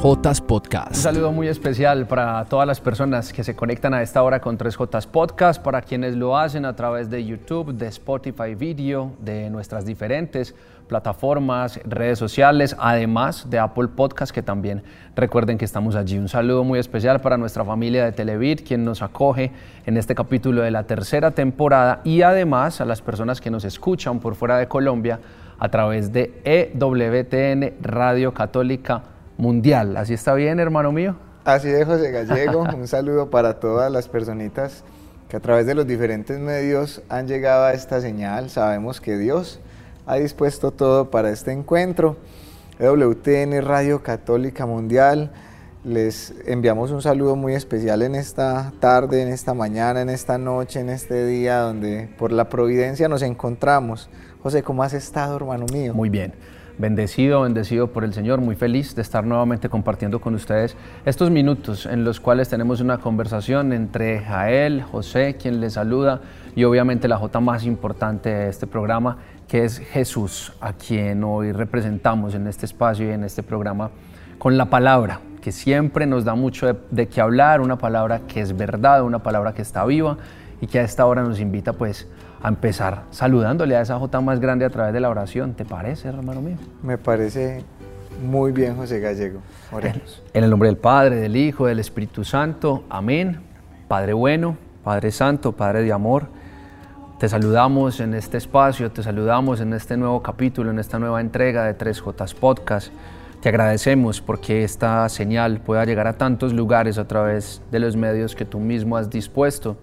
[0.00, 0.92] 3J Podcast.
[0.92, 4.56] Un saludo muy especial para todas las personas que se conectan a esta hora con
[4.56, 9.84] 3J Podcast, para quienes lo hacen a través de YouTube, de Spotify Video, de nuestras
[9.84, 10.54] diferentes
[10.88, 14.82] plataformas, redes sociales, además de Apple Podcast, que también
[15.14, 16.16] recuerden que estamos allí.
[16.16, 19.52] Un saludo muy especial para nuestra familia de Televid, quien nos acoge
[19.84, 24.18] en este capítulo de la tercera temporada, y además a las personas que nos escuchan
[24.18, 25.20] por fuera de Colombia
[25.58, 29.02] a través de EWTN Radio Católica
[29.40, 29.96] Mundial.
[29.96, 31.16] ¿Así está bien, hermano mío?
[31.44, 32.62] Así es, José Gallego.
[32.76, 34.84] Un saludo para todas las personitas
[35.28, 38.50] que a través de los diferentes medios han llegado a esta señal.
[38.50, 39.60] Sabemos que Dios
[40.06, 42.16] ha dispuesto todo para este encuentro.
[42.78, 45.30] EWTN Radio Católica Mundial.
[45.84, 50.80] Les enviamos un saludo muy especial en esta tarde, en esta mañana, en esta noche,
[50.80, 54.10] en este día donde por la providencia nos encontramos.
[54.42, 55.94] José, ¿cómo has estado, hermano mío?
[55.94, 56.34] Muy bien.
[56.80, 61.84] Bendecido, bendecido por el Señor, muy feliz de estar nuevamente compartiendo con ustedes estos minutos
[61.84, 66.22] en los cuales tenemos una conversación entre Jael, José, quien les saluda,
[66.56, 71.52] y obviamente la J más importante de este programa, que es Jesús, a quien hoy
[71.52, 73.90] representamos en este espacio y en este programa
[74.38, 78.40] con la palabra, que siempre nos da mucho de, de qué hablar, una palabra que
[78.40, 80.16] es verdad, una palabra que está viva
[80.62, 84.40] y que a esta hora nos invita pues a empezar saludándole a esa J más
[84.40, 85.54] grande a través de la oración.
[85.54, 86.56] ¿Te parece, hermano mío?
[86.82, 87.62] Me parece
[88.24, 89.40] muy bien, José Gallego.
[89.72, 90.22] Oremos.
[90.32, 92.84] En el nombre del Padre, del Hijo, del Espíritu Santo.
[92.88, 93.40] Amén.
[93.88, 96.28] Padre bueno, Padre Santo, Padre de amor.
[97.18, 101.64] Te saludamos en este espacio, te saludamos en este nuevo capítulo, en esta nueva entrega
[101.64, 102.92] de 3J Podcast.
[103.42, 108.34] Te agradecemos porque esta señal pueda llegar a tantos lugares a través de los medios
[108.34, 109.76] que tú mismo has dispuesto.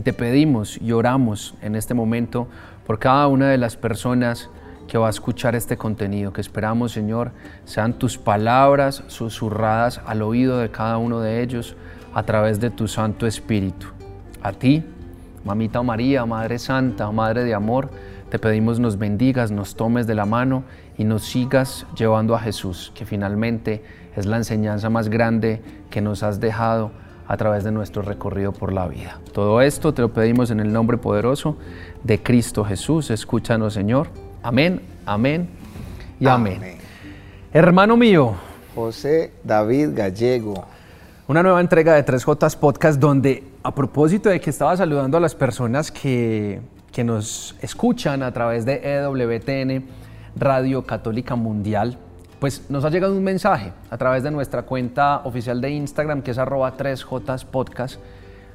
[0.00, 2.48] Y te pedimos y oramos en este momento
[2.86, 4.48] por cada una de las personas
[4.88, 7.32] que va a escuchar este contenido, que esperamos, Señor,
[7.66, 11.76] sean tus palabras susurradas al oído de cada uno de ellos
[12.14, 13.88] a través de tu Santo Espíritu.
[14.42, 14.82] A ti,
[15.44, 17.90] Mamita María, Madre Santa, Madre de Amor,
[18.30, 20.62] te pedimos nos bendigas, nos tomes de la mano
[20.96, 23.84] y nos sigas llevando a Jesús, que finalmente
[24.16, 25.60] es la enseñanza más grande
[25.90, 26.90] que nos has dejado
[27.30, 29.20] a través de nuestro recorrido por la vida.
[29.32, 31.56] Todo esto te lo pedimos en el nombre poderoso
[32.02, 33.08] de Cristo Jesús.
[33.08, 34.08] Escúchanos, Señor.
[34.42, 35.48] Amén, amén
[36.18, 36.56] y amén.
[36.56, 36.78] amén.
[37.52, 38.34] Hermano mío.
[38.74, 40.64] José David Gallego.
[41.28, 45.36] Una nueva entrega de 3J Podcast donde a propósito de que estaba saludando a las
[45.36, 46.60] personas que,
[46.90, 49.84] que nos escuchan a través de EWTN
[50.34, 51.96] Radio Católica Mundial,
[52.40, 56.30] pues nos ha llegado un mensaje a través de nuestra cuenta oficial de Instagram, que
[56.30, 58.00] es arroba 3J Podcast,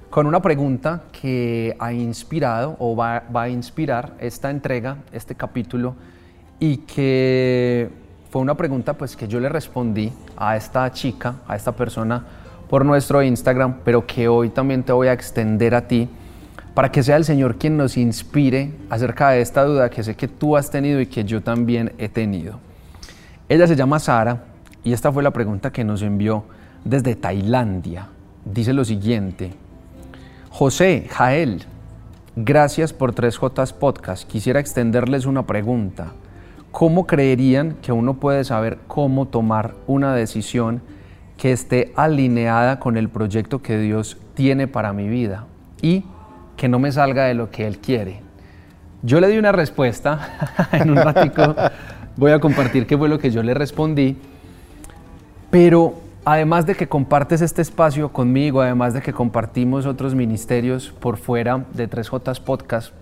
[0.10, 5.96] con una pregunta que ha inspirado o va, va, a inspirar esta entrega, este capítulo,
[6.60, 7.92] y que
[8.32, 12.26] fue una pregunta pues que yo le respondí a esta chica, a esta persona,
[12.68, 16.10] por nuestro Instagram, pero que hoy también te voy a extender a ti
[16.74, 20.28] para que sea el Señor quien nos inspire acerca de esta duda que sé que
[20.28, 22.60] tú has tenido y que yo también he tenido.
[23.48, 24.44] Ella se llama Sara
[24.84, 26.46] y esta fue la pregunta que nos envió
[26.84, 28.08] desde Tailandia.
[28.44, 29.54] Dice lo siguiente,
[30.50, 31.64] José, Jael,
[32.36, 34.28] gracias por 3J Podcast.
[34.28, 36.14] Quisiera extenderles una pregunta.
[36.72, 40.82] ¿Cómo creerían que uno puede saber cómo tomar una decisión
[41.38, 45.46] que esté alineada con el proyecto que Dios tiene para mi vida
[45.84, 46.04] y
[46.58, 48.22] que no me salga de lo que Él quiere?
[49.04, 51.56] Yo le di una respuesta en un ratico
[52.18, 54.18] voy a compartir qué fue lo que yo le respondí.
[55.52, 61.18] Pero además de que compartes este espacio conmigo, además de que compartimos otros ministerios por
[61.18, 62.94] fuera de 3J Podcast,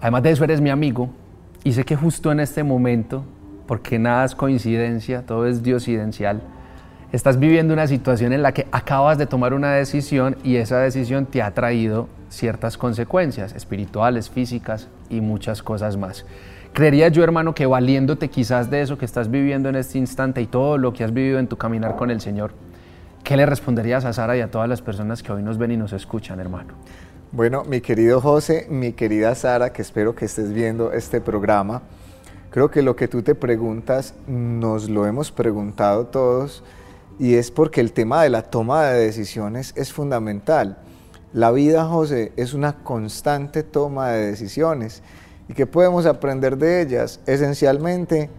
[0.00, 1.10] además de eso eres mi amigo
[1.64, 3.24] y sé que justo en este momento,
[3.66, 6.42] porque nada es coincidencia, todo es diosidencial,
[7.12, 11.26] estás viviendo una situación en la que acabas de tomar una decisión y esa decisión
[11.26, 16.24] te ha traído ciertas consecuencias espirituales, físicas y muchas cosas más.
[16.72, 20.46] Creería yo, hermano, que valiéndote quizás de eso que estás viviendo en este instante y
[20.46, 22.52] todo lo que has vivido en tu caminar con el Señor,
[23.24, 25.76] ¿qué le responderías a Sara y a todas las personas que hoy nos ven y
[25.76, 26.74] nos escuchan, hermano?
[27.32, 31.82] Bueno, mi querido José, mi querida Sara, que espero que estés viendo este programa,
[32.50, 36.62] creo que lo que tú te preguntas nos lo hemos preguntado todos
[37.18, 40.78] y es porque el tema de la toma de decisiones es fundamental.
[41.32, 45.02] La vida, José, es una constante toma de decisiones
[45.48, 47.20] ¿Y qué podemos aprender de ellas?
[47.26, 48.30] Esencialmente,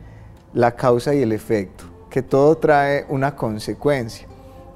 [0.53, 4.27] la causa y el efecto, que todo trae una consecuencia,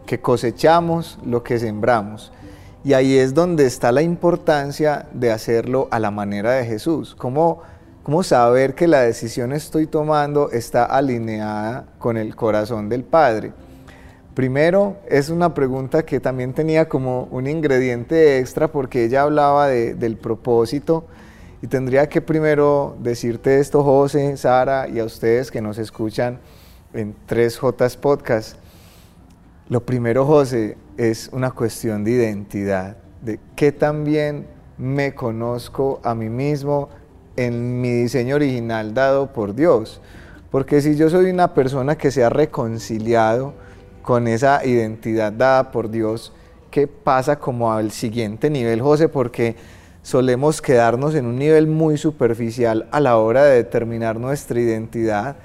[0.05, 2.31] que cosechamos lo que sembramos.
[2.83, 7.15] Y ahí es donde está la importancia de hacerlo a la manera de Jesús.
[7.15, 7.61] ¿Cómo,
[8.01, 13.51] cómo saber que la decisión estoy tomando está alineada con el corazón del Padre?
[14.33, 20.15] Primero, es una pregunta que también tenía como un ingrediente extra porque ella hablaba del
[20.15, 21.05] propósito
[21.61, 26.39] y tendría que primero decirte esto, José, Sara y a ustedes que nos escuchan
[26.93, 28.57] en 3J Podcast.
[29.69, 34.47] Lo primero, José, es una cuestión de identidad, de qué también
[34.77, 36.89] me conozco a mí mismo
[37.35, 40.01] en mi diseño original dado por Dios.
[40.49, 43.53] Porque si yo soy una persona que se ha reconciliado,
[44.01, 46.33] con esa identidad dada por Dios,
[46.69, 49.07] ¿qué pasa como al siguiente nivel, José?
[49.07, 49.55] Porque
[50.03, 55.35] solemos quedarnos en un nivel muy superficial a la hora de determinar nuestra identidad.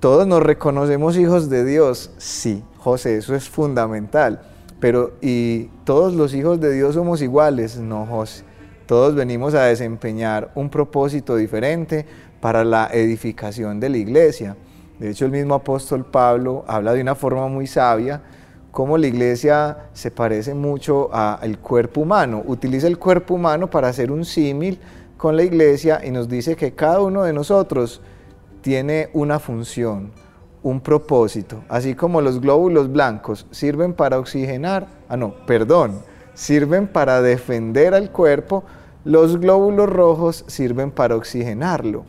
[0.00, 4.42] Todos nos reconocemos hijos de Dios, sí, José, eso es fundamental.
[4.80, 7.78] Pero, ¿y todos los hijos de Dios somos iguales?
[7.78, 8.44] No, José.
[8.86, 12.06] Todos venimos a desempeñar un propósito diferente
[12.40, 14.56] para la edificación de la iglesia.
[14.98, 18.22] De hecho, el mismo apóstol Pablo habla de una forma muy sabia
[18.70, 22.42] cómo la iglesia se parece mucho al cuerpo humano.
[22.46, 24.78] Utiliza el cuerpo humano para hacer un símil
[25.16, 28.00] con la iglesia y nos dice que cada uno de nosotros
[28.60, 30.12] tiene una función,
[30.62, 36.02] un propósito, así como los glóbulos blancos sirven para oxigenar, ah no, perdón,
[36.34, 38.64] sirven para defender al cuerpo,
[39.04, 42.04] los glóbulos rojos sirven para oxigenarlo.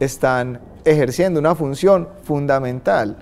[0.00, 3.16] Están ejerciendo una función fundamental.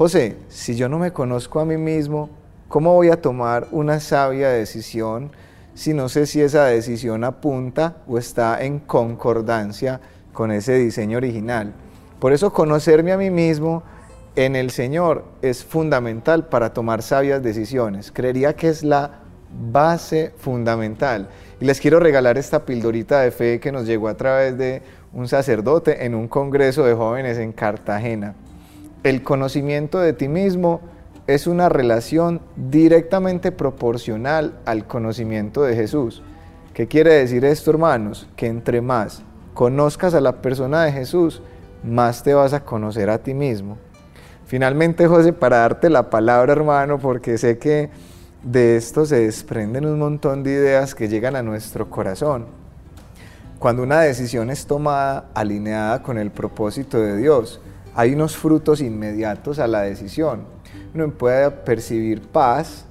[0.00, 2.30] José, si yo no me conozco a mí mismo,
[2.68, 5.30] ¿cómo voy a tomar una sabia decisión
[5.74, 10.00] si no sé si esa decisión apunta o está en concordancia
[10.32, 11.74] con ese diseño original?
[12.18, 13.82] Por eso conocerme a mí mismo
[14.36, 18.10] en el Señor es fundamental para tomar sabias decisiones.
[18.10, 19.20] Creería que es la
[19.70, 21.28] base fundamental.
[21.60, 24.80] Y les quiero regalar esta pildorita de fe que nos llegó a través de
[25.12, 28.34] un sacerdote en un congreso de jóvenes en Cartagena.
[29.02, 30.82] El conocimiento de ti mismo
[31.26, 36.22] es una relación directamente proporcional al conocimiento de Jesús.
[36.74, 38.28] ¿Qué quiere decir esto, hermanos?
[38.36, 39.22] Que entre más
[39.54, 41.40] conozcas a la persona de Jesús,
[41.82, 43.78] más te vas a conocer a ti mismo.
[44.44, 47.88] Finalmente, José, para darte la palabra, hermano, porque sé que
[48.42, 52.48] de esto se desprenden un montón de ideas que llegan a nuestro corazón.
[53.58, 57.60] Cuando una decisión es tomada alineada con el propósito de Dios,
[57.94, 60.44] hay unos frutos inmediatos a la decisión.
[60.94, 62.86] Uno puede percibir paz,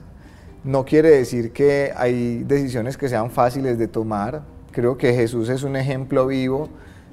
[0.63, 4.43] no quiere decir que hay decisiones que sean fáciles de tomar.
[4.71, 6.69] Creo que Jesús es un ejemplo vivo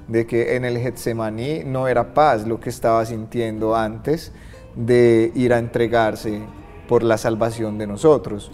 [0.07, 4.31] de que en el Getsemaní no era paz lo que estaba sintiendo antes
[4.75, 6.41] de ir a entregarse
[6.87, 8.51] por la salvación de nosotros.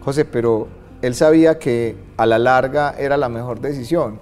[0.00, 0.68] José, pero
[1.02, 4.20] él sabía que a la larga era la mejor decisión.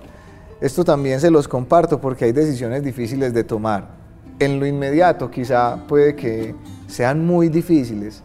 [0.60, 4.01] Esto también se los comparto porque hay decisiones difíciles de tomar.
[4.42, 6.54] En lo inmediato quizá puede que
[6.88, 8.22] sean muy difíciles,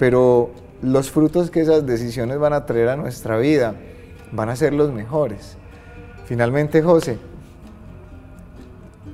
[0.00, 0.50] pero
[0.82, 3.76] los frutos que esas decisiones van a traer a nuestra vida
[4.32, 5.56] van a ser los mejores.
[6.24, 7.18] Finalmente, José,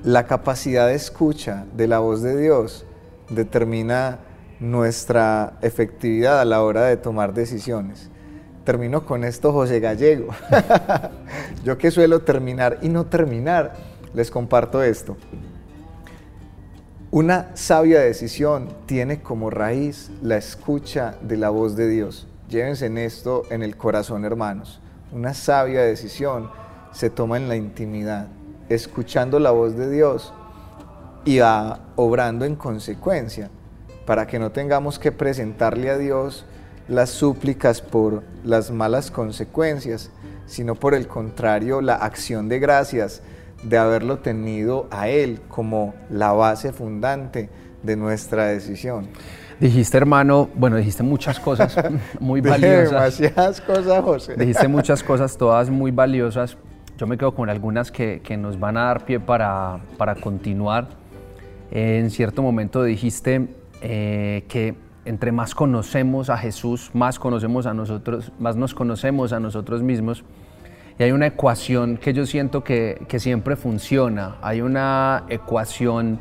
[0.03, 2.85] la capacidad de escucha de la voz de Dios
[3.29, 4.19] determina
[4.59, 8.09] nuestra efectividad a la hora de tomar decisiones
[8.67, 10.27] termino con esto, José Gallego.
[11.63, 13.71] Yo que suelo terminar y no terminar,
[14.13, 15.15] les comparto esto.
[17.09, 22.27] Una sabia decisión tiene como raíz la escucha de la voz de Dios.
[22.49, 24.81] Llévense en esto en el corazón, hermanos.
[25.13, 26.49] Una sabia decisión
[26.91, 28.27] se toma en la intimidad,
[28.67, 30.33] escuchando la voz de Dios
[31.23, 33.49] y va obrando en consecuencia,
[34.05, 36.45] para que no tengamos que presentarle a Dios
[36.89, 40.09] las súplicas por las malas consecuencias,
[40.45, 43.21] sino por el contrario, la acción de gracias
[43.63, 47.49] de haberlo tenido a Él como la base fundante
[47.83, 49.07] de nuestra decisión.
[49.59, 51.75] Dijiste, hermano, bueno, dijiste muchas cosas
[52.19, 53.17] muy valiosas.
[53.17, 54.35] Demasiadas cosas, José.
[54.35, 56.57] Dijiste muchas cosas, todas muy valiosas.
[56.97, 60.89] Yo me quedo con algunas que, que nos van a dar pie para, para continuar.
[61.71, 63.47] En cierto momento dijiste
[63.81, 69.39] eh, que entre más conocemos a Jesús, más conocemos a nosotros, más nos conocemos a
[69.39, 70.23] nosotros mismos.
[70.99, 74.35] Y hay una ecuación que yo siento que, siempre funciona.
[74.41, 76.19] Hay una ecuación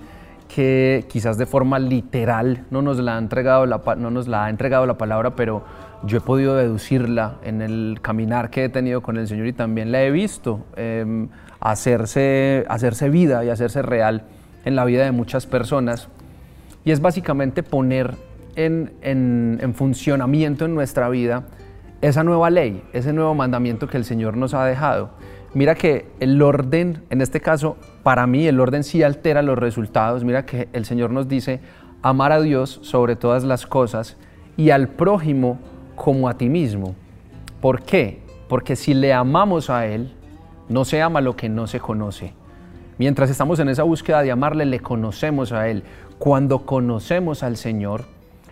[0.49, 4.51] que quizás de forma literal no nos la ha entregado la, no nos la ha
[4.51, 5.65] entregado la palabra, pero
[6.05, 9.91] yo he podido deducirla en el caminar que he tenido con el Señor y también
[9.93, 11.29] la he visto em,
[11.59, 14.25] hacerse, hacerse vida y hacerse real
[14.65, 16.09] en la vida de muchas personas.
[16.85, 18.15] Y es básicamente poner
[18.57, 21.45] en, funcionamiento en nuestra vida
[22.01, 25.11] esa nueva ley, ese nuevo mandamiento que el Señor nos ha dejado.
[25.55, 30.23] Mira que el orden, en este caso, para mí el orden sí altera los resultados.
[30.23, 31.61] Mira que el Señor nos dice,
[32.03, 34.17] amar a Dios sobre todas las cosas
[34.57, 35.59] y al prójimo
[35.95, 36.95] como a ti mismo.
[37.61, 38.21] ¿Por qué?
[38.49, 40.13] Porque si le amamos a Él,
[40.69, 42.35] no se ama lo que no se conoce.
[42.99, 45.85] Mientras estamos en esa búsqueda de amarle, le conocemos a Él.
[46.19, 48.05] Cuando conocemos al Señor,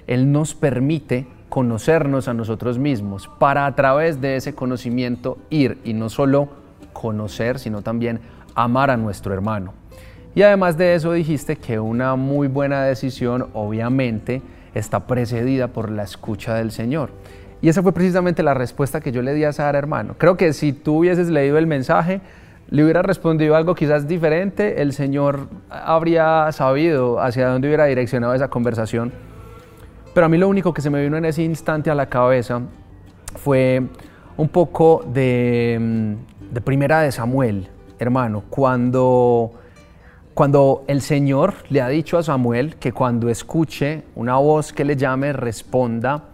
[0.06, 5.92] Él nos permite conocernos a nosotros mismos para a través de ese conocimiento ir y
[5.92, 6.48] no solo
[6.92, 8.18] conocer, sino también
[8.56, 9.72] amar a nuestro hermano.
[10.34, 14.42] Y además de eso dijiste que una muy buena decisión obviamente
[14.74, 17.10] está precedida por la escucha del Señor.
[17.62, 20.16] Y esa fue precisamente la respuesta que yo le di a Sara, hermano.
[20.18, 22.20] Creo que si tú hubieses leído el mensaje,
[22.68, 28.48] le hubiera respondido algo quizás diferente, el Señor habría sabido hacia dónde hubiera direccionado esa
[28.48, 29.12] conversación.
[30.14, 32.62] Pero a mí lo único que se me vino en ese instante a la cabeza
[33.34, 33.82] fue
[34.36, 37.68] un poco de, mm, de primera de Samuel,
[37.98, 39.52] hermano, cuando
[40.34, 44.96] cuando el Señor le ha dicho a Samuel que cuando escuche una voz que le
[44.96, 46.24] llame, responda,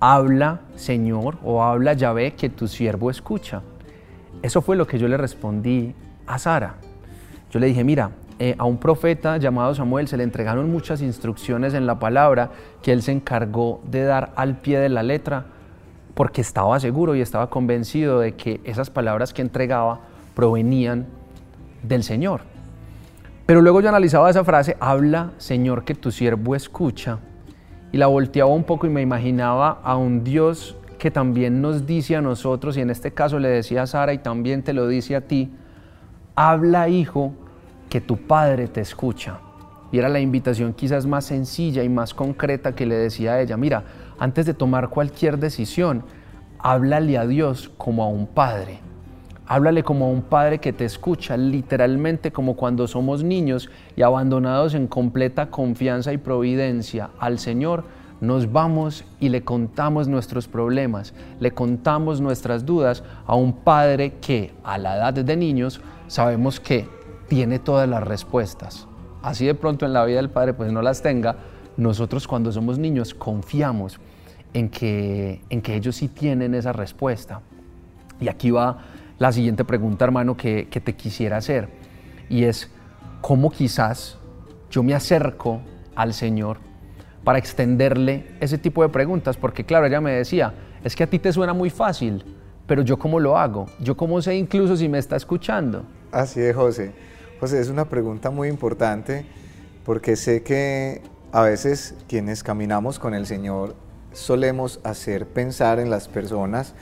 [0.00, 3.62] habla Señor o habla Yahvé que tu siervo escucha.
[4.42, 5.94] Eso fue lo que yo le respondí
[6.26, 6.74] a Sara.
[7.50, 11.74] Yo le dije, mira, eh, a un profeta llamado Samuel se le entregaron muchas instrucciones
[11.74, 12.50] en la palabra
[12.82, 15.46] que él se encargó de dar al pie de la letra
[16.14, 20.00] porque estaba seguro y estaba convencido de que esas palabras que entregaba
[20.34, 21.06] provenían
[21.82, 22.42] del Señor.
[23.44, 27.18] Pero luego yo analizaba esa frase, habla Señor que tu siervo escucha,
[27.90, 32.14] y la volteaba un poco y me imaginaba a un Dios que también nos dice
[32.14, 35.16] a nosotros, y en este caso le decía a Sara y también te lo dice
[35.16, 35.50] a ti,
[36.34, 37.32] habla hijo
[37.88, 39.40] que tu padre te escucha.
[39.90, 43.56] Y era la invitación quizás más sencilla y más concreta que le decía a ella,
[43.56, 43.84] mira,
[44.18, 46.04] antes de tomar cualquier decisión,
[46.58, 48.80] háblale a Dios como a un padre.
[49.46, 54.74] Háblale como a un padre que te escucha, literalmente como cuando somos niños y abandonados
[54.74, 57.84] en completa confianza y providencia al Señor,
[58.20, 64.52] nos vamos y le contamos nuestros problemas, le contamos nuestras dudas a un padre que
[64.64, 66.86] a la edad de niños sabemos que
[67.28, 68.88] tiene todas las respuestas.
[69.22, 71.36] Así de pronto en la vida del padre pues no las tenga,
[71.76, 74.00] nosotros cuando somos niños confiamos
[74.54, 77.40] en que, en que ellos sí tienen esa respuesta.
[78.20, 78.78] Y aquí va
[79.18, 81.68] la siguiente pregunta, hermano, que, te quisiera hacer.
[82.28, 82.70] Y es,
[83.20, 84.18] ¿cómo quizás
[84.70, 85.60] yo me acerco
[85.94, 86.58] al Señor
[87.24, 89.36] para extenderle ese tipo de preguntas?
[89.36, 90.54] Porque claro, ella me decía,
[90.84, 92.24] es que a ti te suena muy fácil,
[92.66, 93.66] pero yo cómo lo hago?
[93.80, 95.84] Yo cómo sé incluso si me está escuchando.
[96.12, 96.92] Así es, José.
[97.40, 99.24] José, es una pregunta muy importante
[99.84, 103.76] porque sé que a veces quienes caminamos con el Señor
[104.12, 106.74] solemos hacer pensar en las personas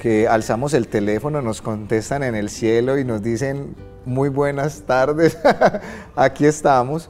[0.00, 5.38] que alzamos el teléfono, nos contestan en el cielo y nos dicen muy buenas tardes,
[6.16, 7.08] aquí estamos.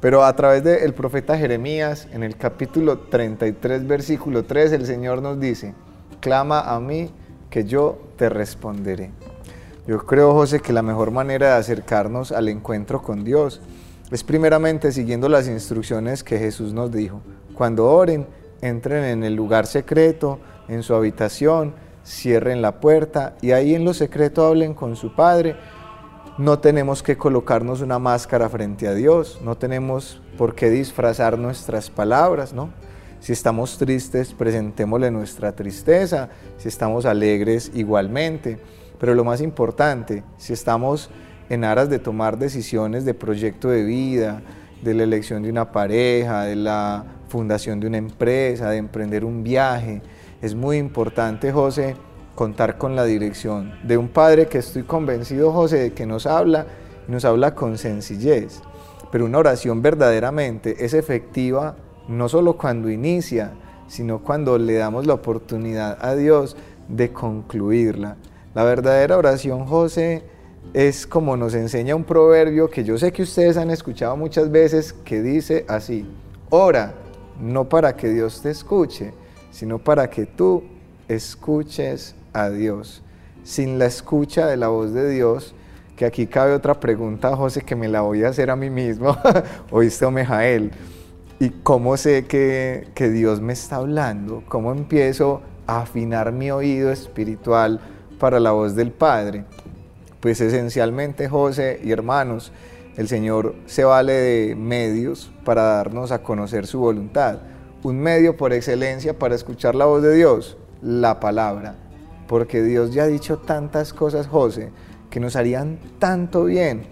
[0.00, 5.38] Pero a través del profeta Jeremías, en el capítulo 33, versículo 3, el Señor nos
[5.38, 5.74] dice,
[6.20, 7.10] clama a mí
[7.50, 9.10] que yo te responderé.
[9.86, 13.60] Yo creo, José, que la mejor manera de acercarnos al encuentro con Dios
[14.10, 17.22] es primeramente siguiendo las instrucciones que Jesús nos dijo.
[17.54, 18.26] Cuando oren,
[18.60, 23.94] entren en el lugar secreto, en su habitación, cierren la puerta y ahí en lo
[23.94, 25.56] secreto hablen con su Padre.
[26.38, 31.90] No tenemos que colocarnos una máscara frente a Dios, no tenemos por qué disfrazar nuestras
[31.90, 32.70] palabras, ¿no?
[33.20, 38.58] Si estamos tristes, presentémosle nuestra tristeza, si estamos alegres, igualmente.
[39.00, 41.10] Pero lo más importante, si estamos
[41.48, 44.42] en aras de tomar decisiones de proyecto de vida,
[44.82, 49.42] de la elección de una pareja, de la fundación de una empresa, de emprender un
[49.42, 50.02] viaje,
[50.42, 51.96] es muy importante, José,
[52.34, 56.66] contar con la dirección de un padre que estoy convencido, José, de que nos habla
[57.08, 58.60] y nos habla con sencillez.
[59.10, 61.76] Pero una oración verdaderamente es efectiva
[62.06, 63.52] no solo cuando inicia,
[63.88, 66.56] sino cuando le damos la oportunidad a Dios
[66.88, 68.16] de concluirla.
[68.52, 70.24] La verdadera oración, José,
[70.74, 74.92] es como nos enseña un proverbio que yo sé que ustedes han escuchado muchas veces,
[74.92, 76.04] que dice así,
[76.50, 76.94] ora,
[77.40, 79.12] no para que Dios te escuche,
[79.52, 80.64] sino para que tú
[81.06, 83.02] escuches a Dios.
[83.44, 85.54] Sin la escucha de la voz de Dios,
[85.96, 89.16] que aquí cabe otra pregunta, José, que me la voy a hacer a mí mismo,
[89.70, 90.72] oíste, Omejael,
[91.38, 94.42] ¿y cómo sé que, que Dios me está hablando?
[94.48, 97.80] ¿Cómo empiezo a afinar mi oído espiritual
[98.20, 99.44] para la voz del Padre?
[100.20, 102.52] Pues esencialmente, José y hermanos,
[102.96, 107.40] el Señor se vale de medios para darnos a conocer su voluntad
[107.82, 111.76] un medio por excelencia para escuchar la voz de Dios, la palabra.
[112.26, 114.70] Porque Dios ya ha dicho tantas cosas, José,
[115.08, 116.82] que nos harían tanto bien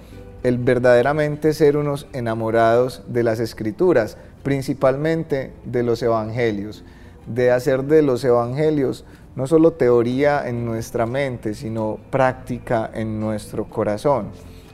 [0.42, 6.84] el verdaderamente ser unos enamorados de las escrituras, principalmente de los evangelios,
[7.26, 9.04] de hacer de los evangelios
[9.38, 14.30] no solo teoría en nuestra mente, sino práctica en nuestro corazón.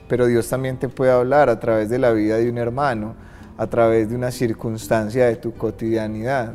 [0.07, 3.13] Pero Dios también te puede hablar a través de la vida de un hermano,
[3.59, 6.53] a través de una circunstancia de tu cotidianidad.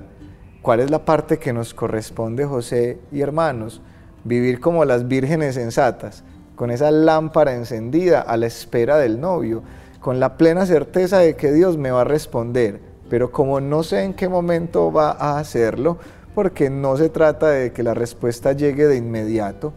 [0.60, 3.80] ¿Cuál es la parte que nos corresponde, José y hermanos?
[4.24, 6.24] Vivir como las vírgenes sensatas,
[6.56, 9.62] con esa lámpara encendida a la espera del novio,
[10.00, 14.02] con la plena certeza de que Dios me va a responder, pero como no sé
[14.02, 15.98] en qué momento va a hacerlo,
[16.34, 19.72] porque no se trata de que la respuesta llegue de inmediato.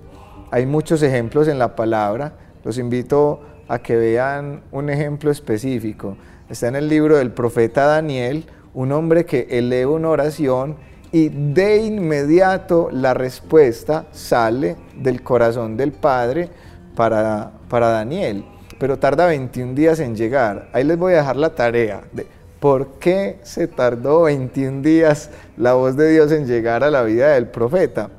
[0.51, 2.33] Hay muchos ejemplos en la palabra,
[2.63, 6.17] los invito a que vean un ejemplo específico.
[6.50, 10.77] Está en el libro del profeta Daniel, un hombre que eleva una oración
[11.12, 16.50] y de inmediato la respuesta sale del corazón del Padre
[16.95, 18.45] para, para Daniel,
[18.79, 20.69] pero tarda 21 días en llegar.
[20.74, 22.25] Ahí les voy a dejar la tarea de
[22.63, 27.34] ¿Por qué se tardó 21 días la voz de Dios en llegar a la vida
[27.34, 28.10] del profeta?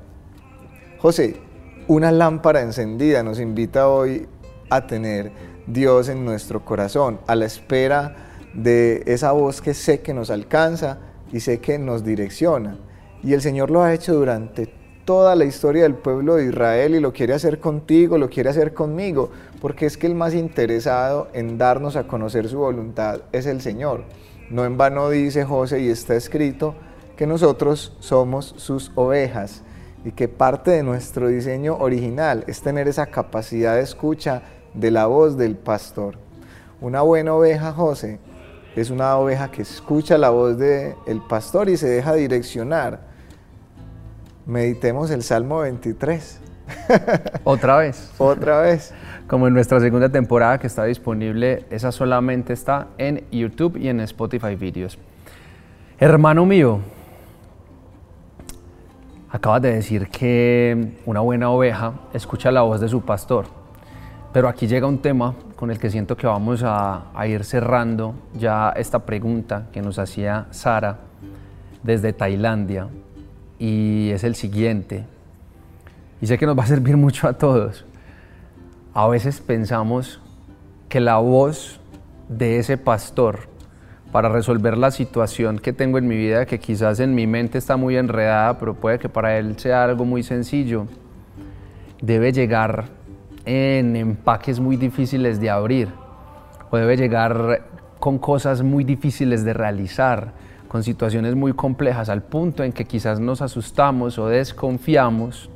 [0.99, 1.37] José,
[1.89, 4.29] una lámpara encendida nos invita hoy
[4.69, 5.33] a tener
[5.67, 8.17] Dios en nuestro corazón, a la espera
[8.53, 10.99] de esa voz que sé que nos alcanza
[11.33, 12.77] y sé que nos direcciona.
[13.23, 14.71] Y el Señor lo ha hecho durante
[15.07, 18.75] toda la historia del pueblo de Israel y lo quiere hacer contigo, lo quiere hacer
[18.75, 19.31] conmigo,
[19.63, 24.05] porque es que el más interesado en darnos a conocer su voluntad es el Señor.
[24.51, 26.75] No en vano dice José y está escrito
[27.17, 29.63] que nosotros somos sus ovejas
[30.05, 34.43] y que parte de nuestro diseño original es tener esa capacidad de escucha
[34.75, 36.19] de la voz del pastor.
[36.81, 38.19] Una buena oveja, José,
[38.77, 43.01] es una oveja que escucha la voz del pastor y se deja direccionar.
[44.45, 46.41] Meditemos el Salmo 23.
[47.45, 48.11] Otra vez.
[48.19, 48.93] Otra vez
[49.27, 54.01] como en nuestra segunda temporada que está disponible, esa solamente está en YouTube y en
[54.01, 54.99] Spotify Videos.
[55.99, 56.81] Hermano mío,
[59.31, 63.47] acabas de decir que una buena oveja escucha la voz de su pastor,
[64.33, 68.71] pero aquí llega un tema con el que siento que vamos a, ir cerrando ya
[68.77, 70.99] esta pregunta que nos hacía Sara
[71.83, 72.89] desde Tailandia
[73.59, 75.07] y es el siguiente.
[76.21, 77.85] Y sé que nos va a servir mucho a todos.
[78.97, 80.21] A veces pensamos
[80.89, 81.81] que la voz
[82.29, 83.49] de ese pastor
[84.13, 87.77] para resolver la situación que tengo en mi vida, que quizás en mi mente está
[87.77, 90.87] muy enredada, pero puede que para él sea algo muy sencillo,
[92.01, 92.85] debe llegar
[93.45, 95.89] en empaques muy difíciles de abrir,
[96.71, 97.67] o debe llegar
[97.99, 100.35] con cosas muy difíciles de realizar,
[100.69, 105.51] con situaciones muy complejas, al punto en que quizás nos asustamos o desconfiamos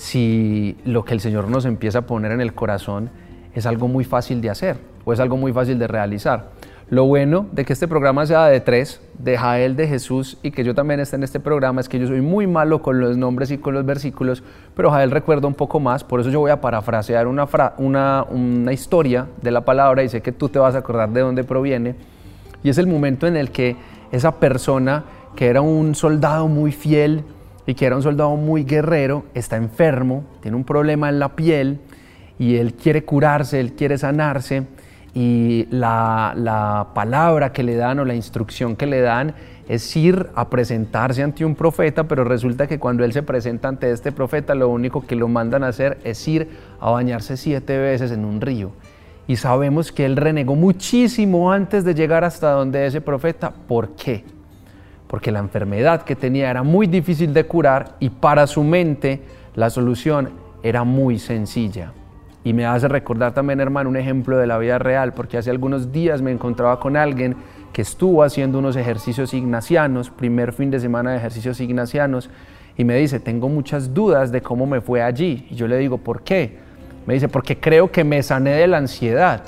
[0.00, 3.10] si lo que el Señor nos empieza a poner en el corazón
[3.54, 6.52] es algo muy fácil de hacer o es algo muy fácil de realizar.
[6.88, 10.64] Lo bueno de que este programa sea de tres, de Jael, de Jesús y que
[10.64, 13.50] yo también esté en este programa es que yo soy muy malo con los nombres
[13.50, 14.42] y con los versículos,
[14.74, 18.72] pero Jael recuerda un poco más, por eso yo voy a parafrasear una, una, una
[18.72, 21.94] historia de la palabra y sé que tú te vas a acordar de dónde proviene.
[22.62, 23.76] Y es el momento en el que
[24.12, 25.04] esa persona
[25.36, 27.22] que era un soldado muy fiel,
[27.66, 31.80] y que era un soldado muy guerrero, está enfermo, tiene un problema en la piel
[32.38, 34.66] y él quiere curarse, él quiere sanarse
[35.14, 39.34] y la, palabra que le dan o la instrucción que le dan
[39.68, 43.90] es ir a presentarse ante un profeta, pero resulta que cuando él se presenta ante
[43.90, 46.48] este profeta, lo único que lo mandan a hacer es ir
[46.80, 48.72] a bañarse siete veces en un río.
[49.28, 53.52] Y sabemos que él renegó muchísimo antes de llegar hasta donde ese profeta.
[53.52, 54.24] ¿Por qué?
[55.10, 59.20] Porque la enfermedad que tenía era muy difícil de curar y para su mente
[59.56, 60.30] la solución
[60.62, 61.92] era muy sencilla.
[62.44, 65.90] Y me hace recordar también, hermano, un ejemplo de la vida real, porque hace algunos
[65.90, 67.34] días me encontraba con alguien
[67.72, 72.30] que estuvo haciendo unos ejercicios ignacianos, primer fin de semana de ejercicios ignacianos,
[72.76, 75.44] y me dice, tengo muchas dudas de cómo me fue allí.
[75.50, 76.56] Y yo le digo, ¿por qué?
[77.04, 79.42] Me dice, porque creo que me sané de la ansiedad.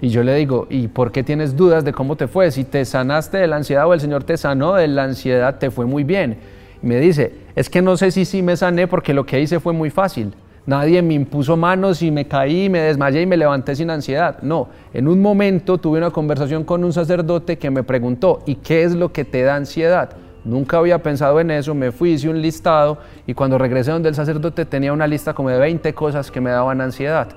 [0.00, 2.50] Y yo le digo, ¿y por qué tienes dudas de cómo te fue?
[2.50, 5.70] Si te sanaste de la ansiedad o el Señor te sanó de la ansiedad, te
[5.70, 6.38] fue muy bien.
[6.82, 9.60] Y me dice, es que no sé si sí me sané porque lo que hice
[9.60, 10.32] fue muy fácil.
[10.66, 14.38] Nadie me impuso manos y me caí, me desmayé y me levanté sin ansiedad.
[14.42, 18.84] No, en un momento tuve una conversación con un sacerdote que me preguntó, ¿y qué
[18.84, 20.10] es lo que te da ansiedad?
[20.44, 24.14] Nunca había pensado en eso, me fui, hice un listado y cuando regresé donde el
[24.14, 27.28] sacerdote tenía una lista como de 20 cosas que me daban ansiedad.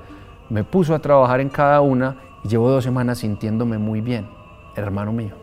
[0.49, 4.27] Me puso a trabajar en cada una llevo dos semanas sintiéndome muy bien,
[4.75, 5.36] hermano mío.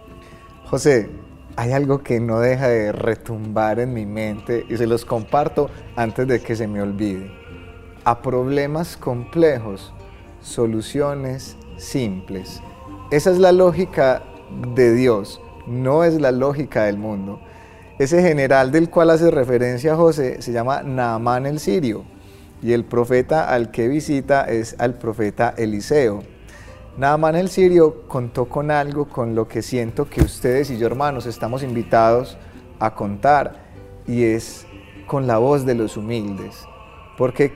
[0.66, 1.10] José,
[1.56, 6.26] hay algo que no deja de retumbar en mi mente y se los comparto antes
[6.28, 7.30] de que se me olvide.
[8.04, 9.92] A problemas complejos,
[10.40, 12.62] soluciones simples.
[13.10, 14.22] Esa es la lógica
[14.74, 15.40] de Dios.
[15.66, 17.40] no es la lógica del mundo.
[17.98, 22.04] Ese general del cual hace referencia José se llama Naamán el Sirio
[22.62, 26.22] y el profeta al que visita es al profeta Eliseo.
[27.00, 31.24] Naamán el Sirio contó con algo con lo que siento que ustedes y yo hermanos
[31.24, 32.36] estamos invitados
[32.78, 33.54] a contar
[34.06, 34.66] y es
[35.06, 36.66] con la voz de los humildes.
[37.16, 37.54] Porque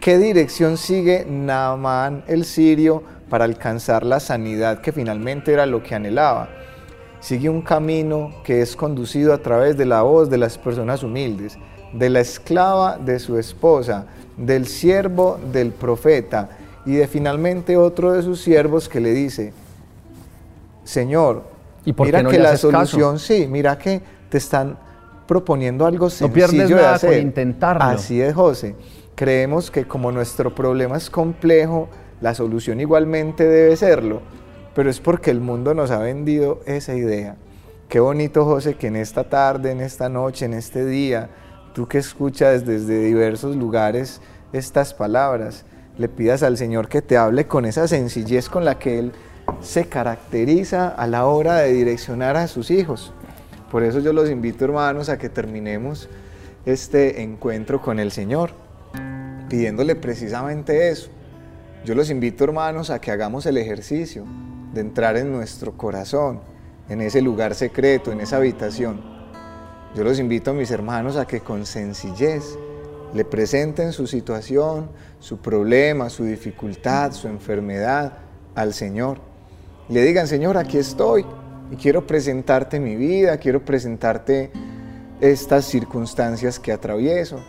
[0.00, 5.94] ¿qué dirección sigue Naamán el Sirio para alcanzar la sanidad que finalmente era lo que
[5.94, 6.48] anhelaba?
[7.20, 11.58] Sigue un camino que es conducido a través de la voz de las personas humildes,
[11.92, 14.06] de la esclava de su esposa,
[14.38, 16.48] del siervo del profeta
[16.88, 19.52] y de finalmente otro de sus siervos que le dice,
[20.84, 21.42] Señor,
[21.84, 23.26] ¿Y por mira no que la solución, caso?
[23.26, 24.78] sí, mira que te están
[25.26, 27.22] proponiendo algo No sencillo de hacer.
[27.22, 27.84] intentarlo.
[27.84, 28.74] Así es, José.
[29.14, 31.90] Creemos que como nuestro problema es complejo,
[32.22, 34.22] la solución igualmente debe serlo,
[34.74, 37.36] pero es porque el mundo nos ha vendido esa idea.
[37.90, 41.28] Qué bonito, José, que en esta tarde, en esta noche, en este día,
[41.74, 44.22] tú que escuchas desde diversos lugares
[44.54, 45.66] estas palabras,
[45.98, 49.12] le pidas al Señor que te hable con esa sencillez con la que Él
[49.60, 53.12] se caracteriza a la hora de direccionar a sus hijos.
[53.70, 56.08] Por eso yo los invito, hermanos, a que terminemos
[56.64, 58.50] este encuentro con el Señor,
[59.48, 61.10] pidiéndole precisamente eso.
[61.84, 64.24] Yo los invito, hermanos, a que hagamos el ejercicio
[64.72, 66.40] de entrar en nuestro corazón,
[66.88, 69.00] en ese lugar secreto, en esa habitación.
[69.96, 72.56] Yo los invito, mis hermanos, a que con sencillez
[73.14, 78.18] le presenten su situación, su problema, su dificultad, su enfermedad
[78.54, 79.18] al Señor.
[79.88, 81.24] Le digan, Señor, aquí estoy
[81.70, 84.50] y quiero presentarte mi vida, quiero presentarte
[85.20, 87.40] estas circunstancias que atravieso.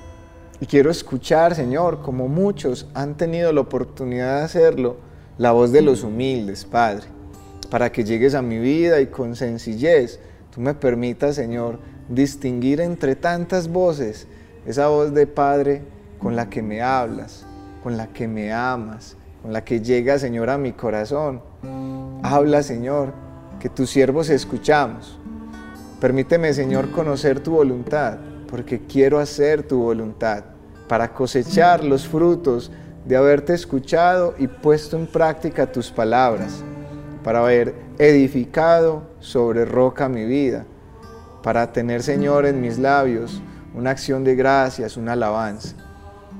[0.61, 4.97] Y quiero escuchar, Señor, como muchos han tenido la oportunidad de hacerlo,
[5.37, 7.07] la voz de los humildes, Padre,
[7.69, 10.19] para que llegues a mi vida y con sencillez
[10.53, 14.27] tú me permitas, Señor, distinguir entre tantas voces
[14.69, 15.81] esa voz de Padre
[16.19, 17.43] con la que me hablas,
[17.81, 21.41] con la que me amas, con la que llega, Señor, a mi corazón.
[22.21, 23.11] Habla, Señor,
[23.59, 25.17] que tus siervos escuchamos.
[25.99, 30.43] Permíteme, Señor, conocer tu voluntad, porque quiero hacer tu voluntad,
[30.87, 32.71] para cosechar los frutos
[33.07, 36.63] de haberte escuchado y puesto en práctica tus palabras,
[37.23, 40.67] para haber edificado sobre roca mi vida,
[41.41, 43.41] para tener, Señor, en mis labios
[43.73, 45.75] una acción de gracias, una alabanza.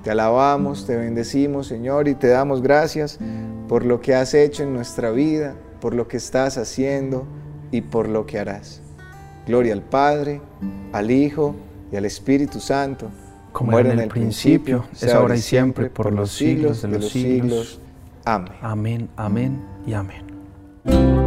[0.04, 3.20] Te alabamos, te bendecimos, Señor, y te damos gracias
[3.68, 7.26] por lo que has hecho en nuestra vida, por lo que estás haciendo
[7.72, 8.82] y por lo que harás.
[9.46, 10.42] Gloria al Padre,
[10.94, 11.56] al Hijo
[11.92, 13.10] y al Espíritu Santo,
[13.52, 17.80] Como era en el principio, es ahora y siempre, por los siglos de los siglos.
[18.26, 18.54] Amén.
[18.62, 21.18] Amén, amén y amén.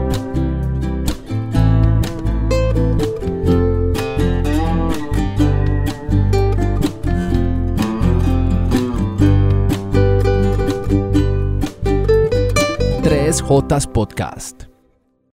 [13.52, 14.71] Jotas Podcast.